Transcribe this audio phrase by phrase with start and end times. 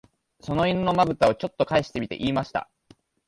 [0.41, 2.71] その犬の眼ぶたを、ちょっとかえしてみて言いました